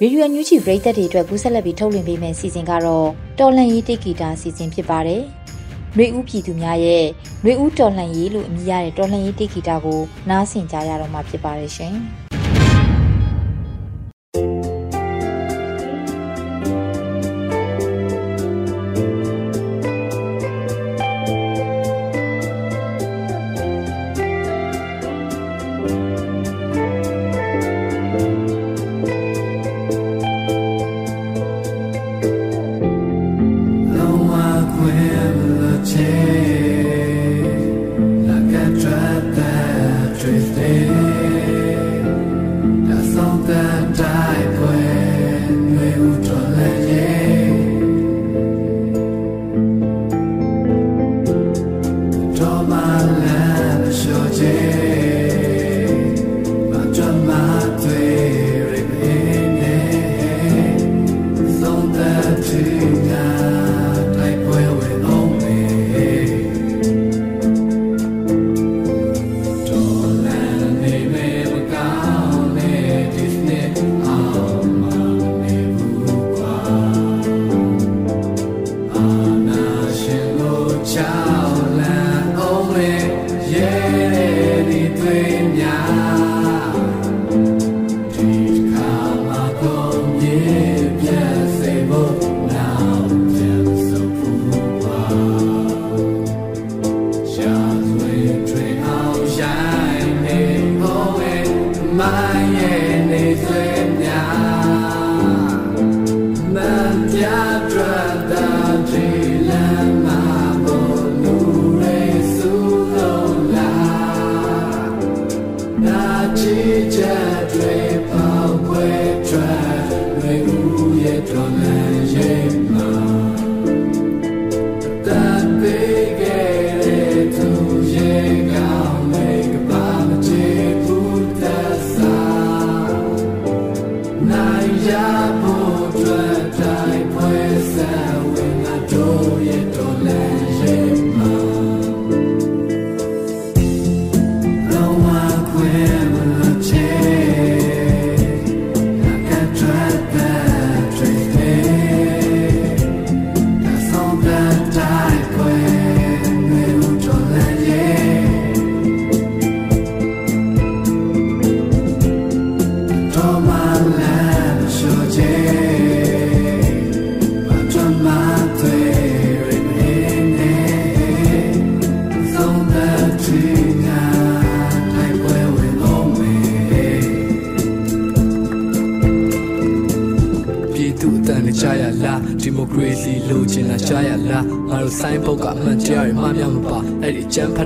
[0.00, 5.22] ရေဒီယိုညူချီပရိသတ်တွေအတွက်ကူးဆက်လက်ပြီးထုတ်လွှင့်ပေးမယ့်စီစဉ်ကတော့တော်လန်ရေးတိဂီတာစီစဉ်ဖြစ်ပါတယ်။
[5.96, 7.04] နှွေဦးပြည်သူများရဲ့
[7.44, 11.94] နှွေဦးတော်လန်ရေးလို့အမည်ရတဲ့တော်လန်ရေးတိဂီတာကိုနားဆင်ကြရတော့မှာဖြစ်ပါတယ်ရှင်။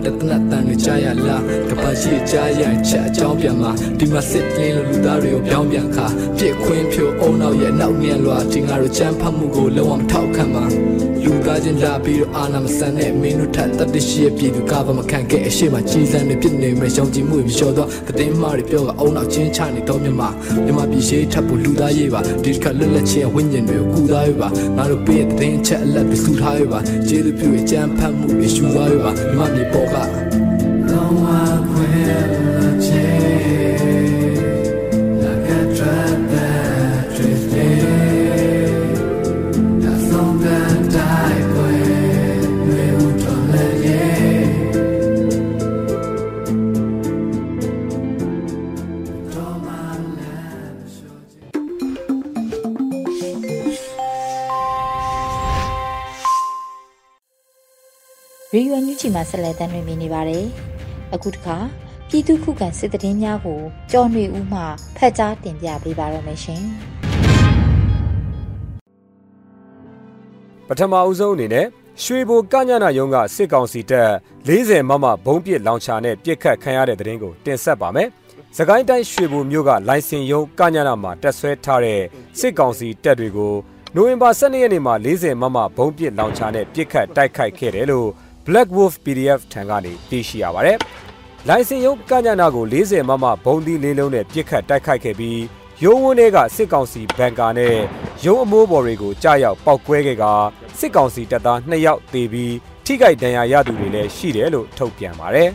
[0.08, 6.06] တ်တဲ့တနတ်တန်တွေကြားရလားကပတ်ရှိကြားရရင်ချက်အကြောင်းပြန်မှာဒီမှာစစ်လင်းလို့လူသားတွေကိုပြောင်းပြန်ခါ
[6.38, 10.64] ပြစ်ခွင်းဖြိုအုံနောက်ရဲ့နောက်မြန်လွာဒီငါတို့ချမ်းဖတ်မှုကိုလုံးဝမထောက်ခံပါ
[11.28, 20.22] လူသားချင်းလာပြီးတော့အာနာမဆန်တဲ့မင်းတို့ထက်တတရှိရဲ့ပြည်သူကဘာမခံခဲ့အရှိမကြီးစံနေဖြစ်နေမယ်ရှောင်ကြည်မှုတွေလျှော်တော့တည်င်းမားတွေပြောကအုံနောက်ချင်းချနေတော့မြမ
[20.64, 29.96] မြမပြည်ရှိထပ်ဖို့လူသားရေးပါဒီတစ်ခါလွတ်လပ်ခြင်းဝိညာဉ်တွေကိုကူသားရေးပါငါတို့ပေးတဲ့တည်င်းချက်အလက်တွေစုထားရေးပါကျေးဇူးပြုရဲ့ကြမ်းဖတ်မှုတွေရှူသွားရေးပါမြမပြည်ပေါ်က
[30.90, 33.05] Don't want quit change
[58.54, 60.44] ရေရွယ်ညူချီမှာဆက်လက်တမ်းတွင်မြင်နေပါတယ်။
[61.14, 61.56] အခုတခါ
[62.08, 64.60] ပြည်သူခုခံစစ်တရင်များကိုကြော်နေဦးမှ
[64.96, 66.64] ဖတ်ကြားတင်ပြပေးပါရမရှင်
[70.68, 71.66] ပထမအဦးဆုံးအနေနဲ့
[72.02, 74.10] ရွှေဘိုကညနာယုံကစစ်ကောင်စီတပ်
[74.48, 78.08] 40မမဘုံပစ်လောင်ချာနဲ့ပြစ်ခတ်ခံရတဲ့တဲ့ရင်ကိုတင်ဆက်ပါမယ်။
[78.56, 82.00] စကိုင်းတိုင်းရွှေဘိုမြို့ကလိုင်စင်ယုံကညနာမှာတက်ဆွဲထားတဲ့
[82.38, 83.54] စစ်ကောင်စီတပ်တွေကို
[83.94, 88.08] နိုဝင်ဘာ12ရက်နေ့မှာ40မမဘုံပစ်လောင်ချာနဲ့ပြစ်ခတ်တိုက်ခိုက်ခဲ့တယ်လို့
[88.46, 90.78] Black Wolf PDF ထံကနေသိရှိရပါတယ်။
[91.48, 95.40] လိုင်စင်ယုံကညနာကို40မမဘုံသီးလေးလုံးနဲ့ပြစ်ခတ်တိုက်ခိုက်ခဲ့ပြီး
[95.84, 97.76] ရုံးဝန်းတွေကစစ်ကောင်စီဘန်ကာနဲ့
[98.24, 100.24] ရုံးအမိုးပေါ်တွေကိုကြားရောက်ပောက်ကွဲခဲ့က
[100.78, 102.54] စစ်ကောင်စီတပ်သား2ယောက်သေပြီး
[102.84, 105.50] ထိခိုက်ဒဏ်ရာရသူတွေလည်းရှိတယ်လို့ထုတ်ပြန်ပါတယ်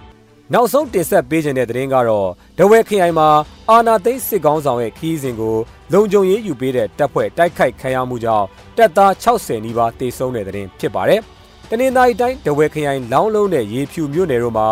[0.52, 2.28] ။နောက်ဆုံးတင်ဆက်ပေးခြင်းတဲ့သတင်းကတော့
[2.58, 3.28] ဒဝဲခရိုင်မှာ
[3.70, 5.56] အာနာသိန်းစစ်ကောင်းဆောင်ရဲ့ခီးစဉ်ကို
[5.92, 11.22] လုံခြုံရေးယူပေးတဲ့တပ်ဖွဲ့တိုက်ခိုက်ခံရမှုကြောင့်တပ်သား60နီးပါးတေဆုံးတဲ့သတင်းဖြစ်ပါတယ်။
[11.70, 14.68] တနင်္သာရီတိုင်းဒဝဲခရိုင်လောင်းလုံးနဲ့ရေဖြူမြို့နယ်တို့မှာ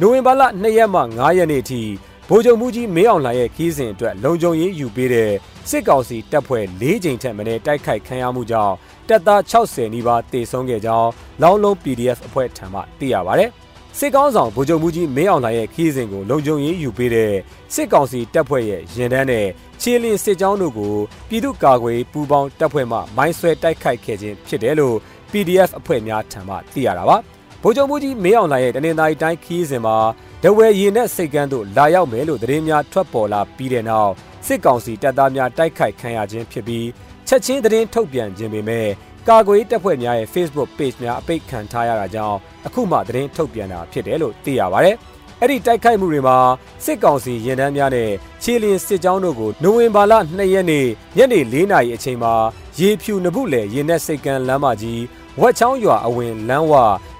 [0.00, 1.82] နိုဝင်ဘာလ2ရက်မှ9ရက်နေ့ထိ
[2.28, 5.30] ဗိုလ်ချုပ်မှုကြီးမင်းအောင်လှိုင်ရဲ့ခီးစဉ်အတွက်လုံခြုံရေးယူပေးတဲ့
[5.70, 8.74] စစ်ကောင်စီတပ်ဖွဲ့၄ချိန်ထက်မနည်းတိုက်ခိုက်ခံရမှုကြောင့်
[9.08, 11.10] တပ်သား60နီးပါးတေဆုံးခဲ့ကြောင်း
[11.42, 13.46] လောင်းလုံး PDF အဖွဲ့ထံမှသိရပါဗျ။
[13.98, 17.32] စစ်ကောင်းဆောင်ဗိုလ်ချုပ်မှုကြီးမင်းအောင်လှိုင်ရဲ့ခီးစဉ်ကိုလုံခြုံရေးယူပေးတဲ့
[17.74, 19.46] စစ်ကောင်စီတပ်ဖွဲ့ရဲ့ရင်တန်းနဲ့
[19.80, 20.94] ခြေလင်းစစ်ကြောင်းတို့ကို
[21.28, 24.96] ပြည်သူ့ကာကွယ်ပူးပေါင်းတပ်ဖွဲ့မှမိုင်းဆွဲတိုက်ခိုက်ခဲ့ခြင်းဖြစ်တယ်လို့
[25.32, 27.16] PDF အဖွဲ့များထံမှသိရတာပါ။
[27.62, 29.96] ဗိုလ်ချုပ်မှုကြီးမင်းအောင်လှိုင်ရဲ့တနင်္သာရီတိုင်းခီးစဉ်မှာ
[30.42, 34.12] ဒဝဲရင်နဲ့စိတ်ကန်းတို့လာရောက်မယ်လို့သတင်းများထွက်ပေါ်လာပြီးတဲ့နောက်
[34.46, 36.86] စစ်ကောင်စီတပ်သားများတိုက်ခိုက်ခံရခြင်းဖြစ်ပြီး
[37.28, 38.88] ချက်ချင်းသတင်းထုတ်ပြန်ခြင်းပေမဲ့
[39.28, 44.90] ကာကွယ်တပ်ဖွဲ့များရဲ့ Facebook Page များအပိတ်ခံထားရတာကြောင့်အခုမှသတင်းထုတ်ပြန်တာဖြစ်တယ်လို့သိရပါဗျ။
[45.40, 46.38] အဲ့ဒီတိုက်ခိုက်မှုတွေမှာ
[46.84, 48.10] စစ်ကောင်စီရင်တန်းများနဲ့
[48.42, 52.34] ခြေလင်းစစ်ကြောင်းတို့ကိုနိုဝင်ဘာလ2ရက်နေ့ညနေ4နာရီအချိန်မှာ
[52.78, 55.00] ရေဖြူနဘူးလေရင်နဲ့စိတ်ကန်းလမ်းမကြီး
[55.38, 56.72] ဝက်ချောင်းရွာအဝင်လမ်းဝ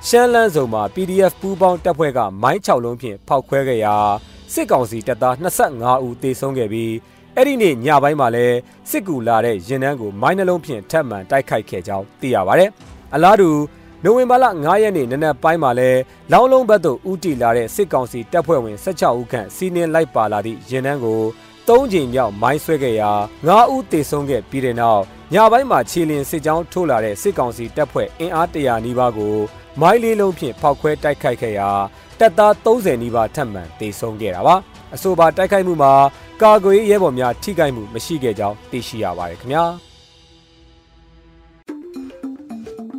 [0.07, 3.96] ရှမ်းလန်းစုံမှာ PDF ပူးပေါင်းတပ်ဖွဲ့ကမိုင်း6လုံးဖြင့်ဖောက်ခွဲခဲ့ရာ
[4.53, 6.92] စစ်ကောင်စီတပ်သား25ဦးသေဆုံးခဲ့ပြီး
[7.37, 8.46] အဲ့ဒီနေ့ညပိုင်းမှာလဲ
[8.90, 12.64] စစ်ကူလာတဲ့ရင်နှန်းကိုမိုင်းနှလုံးဖြင့်ထပ်မံတိုက်ခိုက်ခဲ့ကြောင်းသိရပါဗျ။
[13.14, 13.51] အလားတူ
[14.05, 15.90] နိုဝင်ဘာလ9ရက်နေ့နနက်ပိုင်းမှာလဲ
[16.33, 21.20] လောင်းလုံးဘက်သို့ဦးတည်လာတဲ့စစ်ကောင်စီတပ်ဖွဲ့ဝင်16ဦးခန့်စီးနင်းလိုက်ပါလာသည့်ရင်နှန်းကို
[21.68, 23.11] ၃ချိန်မြောက်မိုင်းဆွဲခဲ့ရာ
[23.49, 25.03] 9ဦးသေဆုံးခဲ့ပြီးတဲ့နောက်
[25.35, 29.37] ညပိုင်းမှာခြေလင်းစစ်ကြောင်းထိုးလာတဲ့စစ်ကောင်စီတပ်ဖွဲ့အင်အားတရာနီးပါးကို
[29.81, 31.71] မိုင်းလေးလုံးဖြင့်ဖောက်ခွဲတိုက်ခိုက်ခဲ့ရာ
[32.19, 34.57] တပ်သား30နီးပါးထပ်မံသေဆုံးခဲ့တာပါ
[34.95, 35.93] အဆိုပါတိုက်ခိုက်မှုမှာ
[36.43, 39.89] ကာကွယ်ရဲဘော်များထိခိုက်မှုမရှိခဲ့ကြောင်းသိရှိရပါတယ်ခင်ဗျာ